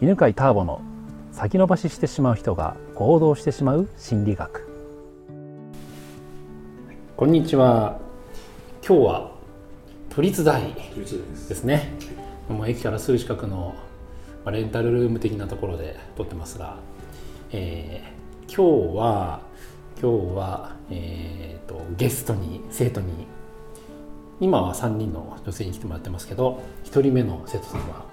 [0.00, 0.80] 犬飼ターボの
[1.32, 4.68] 先延ばししてしまう人が行動してしまう心理学。
[7.16, 7.98] こんにちは。
[8.86, 9.32] 今日は
[10.08, 11.64] 都立大です。
[11.64, 11.94] ね。
[12.48, 13.74] もう駅からすぐ近くの
[14.46, 16.76] レンタルルーム的なところで撮ってますが、
[17.50, 19.40] えー、今日は
[20.00, 23.26] 今日は、えーと、ゲストに生徒に
[24.40, 28.07] 今は3人の女性に来てもらってますけど1人目の生徒さんは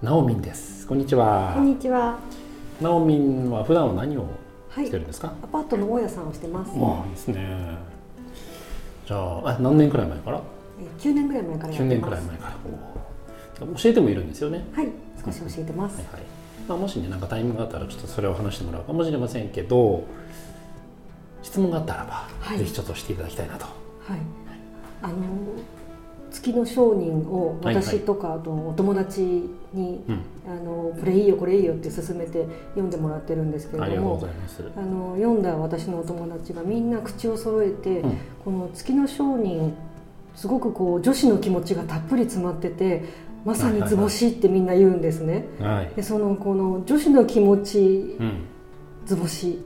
[0.00, 0.86] ナオミンです。
[0.86, 1.54] こんにちは。
[1.56, 2.20] こんにちは。
[2.80, 4.28] ナオミンは普段は何を
[4.72, 6.70] してるんですか、はい、アパートの大家さんをしてます。
[6.72, 7.76] あいいですね。
[9.04, 10.40] じゃああ何年くらい前から
[11.00, 13.66] ？9年ぐらい前から9年くらい前から。
[13.76, 14.64] 教えてもいるんですよね。
[14.72, 14.88] はい
[15.24, 16.22] 少し教えてます、はいはい。
[16.68, 18.92] まあ、もしねなんかタイミングがあったらちょっとそれを話してもらうか。
[18.92, 20.04] もしれませんけど
[21.42, 23.64] 質問があったらば、はい、ぜひちょっとしていただきたいなと。
[23.64, 23.70] は
[24.14, 24.20] い、
[25.02, 25.14] あの
[26.38, 29.20] 月の商人を私とかあとお友達
[29.72, 30.00] に、
[30.46, 34.22] あのこれいいよこれいいよって勧めて読んでもらってるんですけれども
[34.76, 39.74] あの読んだ私のお友達がみんな口を揃えて、うん、この月の商人
[40.34, 43.04] すごくこう女子の気持ちがたっぷり詰まってて
[43.44, 45.46] まさに図星ってみんな言うんですね。
[45.60, 48.44] はい、でそのこの女子の気持ち、うん、
[49.06, 49.58] 図星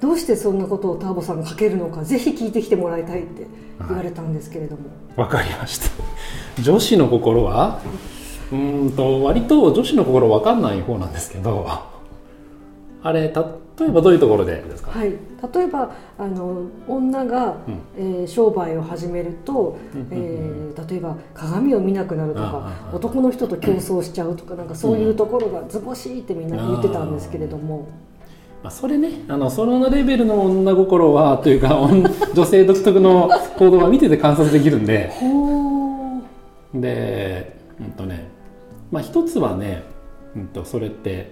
[0.00, 3.46] どうしてそんなことをターボさんが書けるのかぜひ聞いてきてもらいたいって
[3.78, 4.82] 言われたんですけれども。
[5.16, 5.90] わ、かりました。
[6.62, 7.80] 女子の心は？
[8.52, 11.66] うんと割と女子の心分かんない方なんですけど。
[13.02, 13.32] あれ
[13.78, 19.78] 例えばどういうところでですか、はい、例えばあの女が、うん、えー、商売を始めると、
[20.10, 27.86] えー、例えば鏡を見なくなるとか男の人と競争しちゃうとかなんかそういうところが図星ってみんな言ってたんですけれども。
[28.66, 31.78] まあ、それねあのそのレベルの女心はというか
[32.34, 35.12] 女性独特の行動は見てて観察できるんで。
[36.74, 38.26] でうんとね
[38.90, 39.84] まあ一つはね、
[40.34, 41.30] うんと、それって、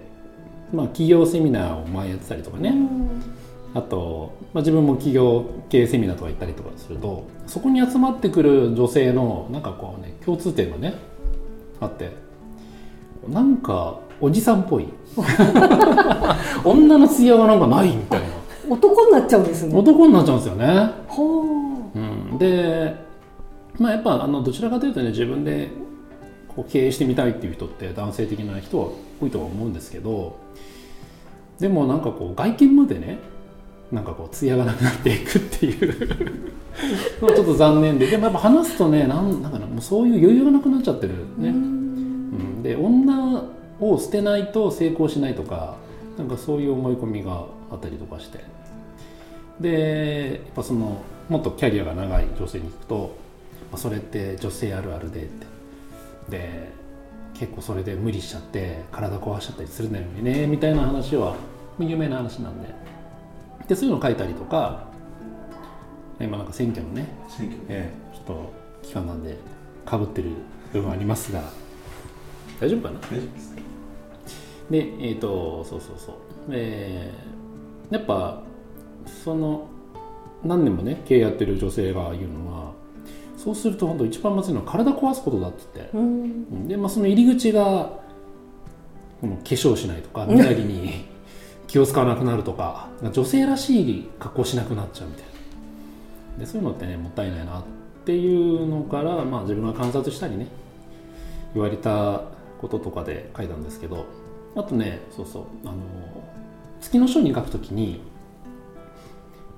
[0.72, 2.72] まあ、企業セミナーを前やってたりとかね。
[3.74, 10.94] あと、まあ、自分も企業経営セミナーとか行ったりとかするとそこに集まってくる女性のなんかこうね共通点がね
[11.80, 12.12] あって
[13.28, 14.86] なんかおじさんっぽい。
[16.64, 18.26] 女の艶がなんかないみたいな。
[18.68, 19.76] 男になっちゃうんですね。
[19.76, 20.90] 男になっちゃうんですよね。
[21.08, 21.42] ほ
[21.94, 22.94] う、うん、で
[23.78, 25.70] まあやっぱあのどちらかというとね自分で
[26.48, 28.88] こう経営してみたいっていう人って男性的な人は
[29.20, 30.36] 多いとは思うんですけど
[31.58, 33.18] でもなんかこう外見までね
[33.92, 35.94] なんかこう艶がなくなっていくっていう。
[36.74, 38.06] ちょっと残念で。
[38.06, 41.50] でもやっぱ話すとねなんなんかもうそういう余裕がなくなっちゃってるね。
[41.50, 43.44] うん、で女
[43.80, 45.76] を捨てないと成功しないとか
[46.16, 48.44] なんかそういう思い込みがあったりとかして。
[49.60, 53.16] でやっぱそのもっとキャリアが長い女性に聞くと
[53.76, 55.46] それって女性あるあるでって。
[56.28, 56.72] で
[57.34, 61.34] 結構それで無理しちゃって体壊しちゃったりするんだよねみたいな話は
[61.80, 62.68] 有名な話なんで。
[63.66, 64.86] でそういうのを書いたりとか
[66.20, 68.52] 今なんか選挙のね選挙、えー、ちょっと
[68.82, 69.36] 期間なんで
[69.84, 70.30] かぶってる
[70.72, 71.42] 部分ありますが。
[72.60, 73.00] 大丈夫かな？
[73.00, 73.56] 大丈夫です
[74.70, 76.14] でえっ、ー、とそうそうそう。
[76.50, 78.42] えー、やっぱ
[79.24, 79.68] その
[80.44, 82.72] 何年もね経営やってる女性が言うのは
[83.36, 87.90] そうすると本当一番まずいのは体壊すことだって言って、うん、で、まあ、その入り口が
[89.20, 91.06] この化粧しないとか身なりに
[91.66, 95.34] 気を使わなくなるとか女性らしい格好しなくなっちゃうみたいな。
[96.38, 97.62] でそういうのってねもったいないなっ
[98.04, 100.48] ていうのから、まあ、自分が観察したりね
[101.54, 102.22] 言われた
[102.60, 104.04] こととかで書いたんですけど
[104.56, 105.76] あとねそうそうあの
[106.80, 108.00] 月の書に書くときに、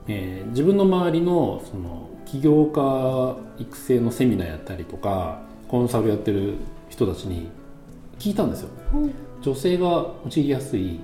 [0.07, 6.55] えー、自分の周りのその起業家育成のセミナーやったりとかコンサルやってる
[6.89, 7.51] 人たちに
[8.19, 11.01] 聞いたんですよ、うん、女性が陥りやすい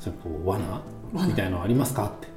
[0.00, 0.82] そこう罠？
[1.12, 2.06] みたいなのありますか？
[2.06, 2.26] って。
[2.26, 2.30] っ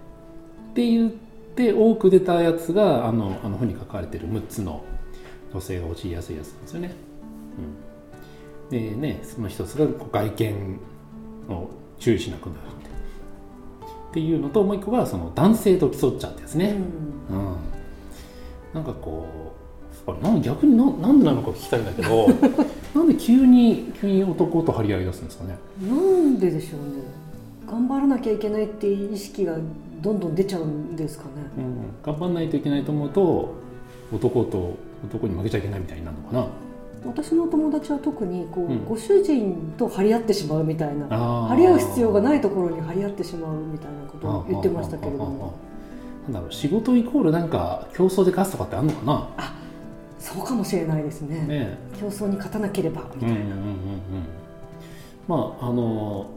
[0.76, 4.84] て言って多く出たやつがあのあの本に書かれてる6つの
[5.52, 6.92] 女性が陥りやすいやつなんですよね。
[7.58, 7.87] うん
[8.70, 10.80] でねその一つが外見
[11.50, 11.70] を
[12.00, 14.20] 注意しなくなるって。
[14.20, 16.76] いうのともう一個がその男性と競っちゃうってやつね、
[17.30, 17.56] うん、うん、
[18.74, 19.54] なんかこ
[20.08, 22.28] うあれなん逆にななんでなのか聞きたいんだけど
[22.96, 25.58] なんで急に急に男と張り合い出すんですかね。
[25.88, 27.04] なんででしょうね。
[27.70, 29.58] 頑張らなきゃいけないっていう意識が
[30.02, 33.54] どんどん出ちゃうんですかね、うん、頑張らないといけないと思うと
[34.14, 36.48] 男と男に負けちゃいけないみたいになるのかな
[37.08, 45.54] 私の友達は特にこう、うん、ご主人と張り合ってしまうみたいな張り合う必要がないところに張り合ってしまうみたいなことを言ってましたけれども。
[46.26, 49.30] なんだろう仕事イコールなんか競争で勝つとかってあるのかな？
[49.38, 49.56] あ
[50.20, 51.48] そうかもしれないですね。
[51.48, 53.78] ね競争に勝たなければみたいな、うんうんうんうん、
[55.28, 56.30] まああの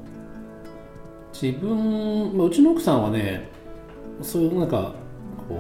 [1.33, 3.49] 自分、まあ、うちの奥さんはね
[4.23, 4.95] そういうなんか
[5.49, 5.57] こ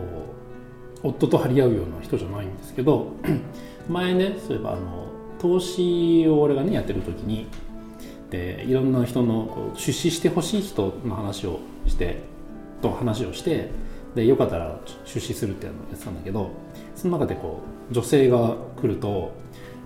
[1.02, 3.08] う夫と張り合うような人じゃないんですけど
[3.90, 5.08] 前ねそういえばあの
[5.38, 7.46] 投資を俺がねやってる時に
[8.30, 12.22] でいろんな人のこう出資してほしい人の話をして
[12.80, 13.70] と話をして
[14.14, 16.50] でよかったら出資するってやってたんだけど
[16.94, 17.60] その中でこ
[17.90, 19.32] う女性が来ると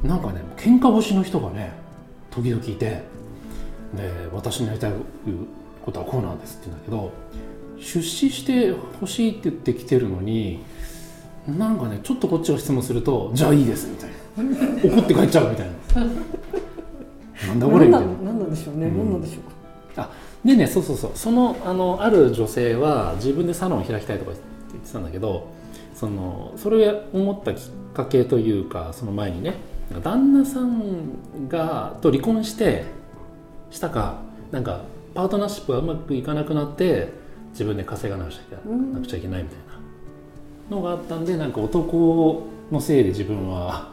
[0.03, 1.73] なんかね喧嘩腰の人がね
[2.31, 3.03] 時々いて
[3.95, 4.93] で私のやりたい
[5.85, 7.12] ことはこうなんですって言うんだけど
[7.79, 10.62] 出資してほしいって言ってきてるのに
[11.49, 14.14] なんかねちょっとこっちが質問するとじゃあいいですみたいな。
[14.96, 15.75] 怒って帰っちゃうみたいな。
[17.49, 18.06] なんだこれみたいな。
[18.25, 19.41] 何なんでしょうね、うん、何なんでしょ
[19.93, 20.02] うか。
[20.02, 20.11] あ
[20.44, 21.11] でねそうそうそう。
[21.14, 25.49] そのあのある女性は自分でサロンを開きたいとか言ってたんだけど
[25.94, 29.55] そのそれを思ったきっかけというかその前にね
[30.02, 32.85] 旦那さんがと離婚して
[33.70, 34.19] したか
[34.50, 34.82] なんか
[35.14, 37.12] パートナーシップがうまくいかなくなって
[37.50, 39.63] 自分で稼がなくちゃなくちゃいけないみたいな
[40.70, 43.93] のがあったんでなんか男のせいで自分は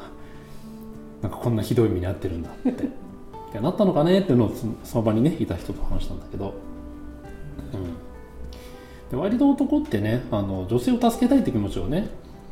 [1.22, 2.90] なんかこんなひどい目に遭ってるんだって。
[3.60, 4.52] なったのかねっていうのを
[4.84, 6.54] その場にねいた人と話したんだけど、
[7.74, 12.08] うん、で割と男ってねあの女性を助けたいって気持ちをね、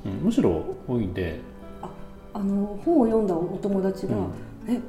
[0.06, 1.40] うん、むしろ多いんで。
[1.82, 1.90] あ
[2.34, 4.26] あの本を読んだお友達が、うん、
[4.68, 4.82] え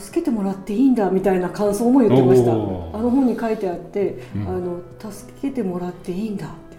[0.00, 2.52] 助けてもらっていいんだみたいな感想も言ってました。
[2.52, 4.80] あの本に書いてあって、うん、あの
[5.10, 6.76] 助けてもらっていいんだって、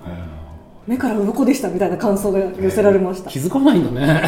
[0.90, 4.24] 目から鱗でしたみたいな感想が寄せられました、気づかないんだね。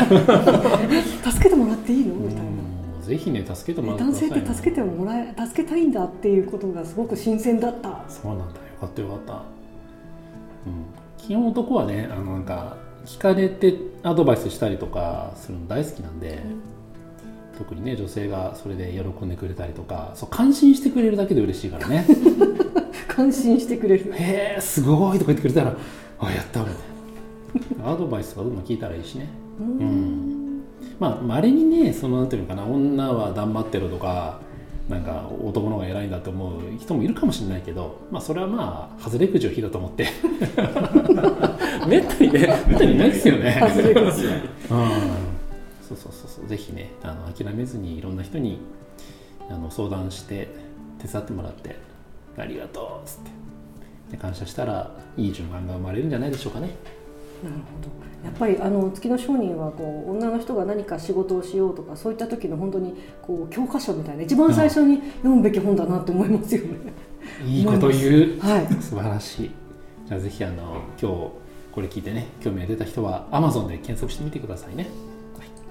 [1.25, 2.13] 助けてもらっていいの？
[2.13, 2.41] みたいな。
[3.03, 8.03] ぜひね助けてもらって男性って助けてもらえ助けたいんだっていうことがすごく新鮮だった。
[8.07, 8.49] そうなんだよ。
[8.79, 9.41] かったよかった、うん、
[11.17, 16.37] 基本男はねあのなんか聞かれてアドバイスしたりとかするの大好きなんで、うん。
[17.57, 22.05] 特にね女性がそれで喜んでくれたりとかそう感心してくれるだけで嬉しいからね。
[23.09, 24.13] 感心してくれる。
[24.13, 25.75] へえすごいとか言ってくれたら
[26.21, 26.75] あやったみたい
[27.83, 29.27] なアドバイスとかどんどん聞いたらいいしね。
[29.59, 30.63] うん。
[30.99, 34.39] まあまれにねそのなんていうのかな女は頑張ってるとか
[34.87, 40.07] なんか男の方が偉いんだと思う人もいるかもしれないけど、まあ、それはまあ外れくじを引いたと思って。
[41.87, 43.57] めったにねめったにないですよね。
[43.59, 44.41] 外れくじ、うん。
[45.81, 46.47] そうそうそうそう。
[46.47, 48.59] ぜひねあの諦めずにいろんな人に
[49.49, 50.49] あの相談して
[50.99, 51.75] 手伝ってもらって
[52.37, 53.31] ありがとうっつって
[54.11, 56.75] で感謝したらいい循環が生まれるんじゃないでしょうかね。
[57.43, 57.89] なるほど
[58.23, 62.93] やっぱりあの月の商人はこう女の人が何か仕事をしようとかそういった時の本当に
[63.23, 66.77] こう教科書みたいな一番最初に読むべき本だなと思いますよね。
[67.43, 69.51] いいこと言う、はい、素晴らしい。
[70.07, 71.31] じゃあぜひあの今日
[71.71, 74.87] これ聞いてね興味が出た人は Amazon で検索してみてくださいね。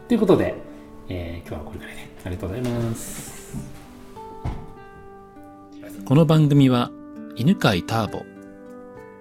[0.09, 0.57] ということで、
[1.09, 3.57] えー、今日はこれくらいでありがとうございます。
[6.05, 6.91] この番組は
[7.37, 8.25] 犬飼ターボ、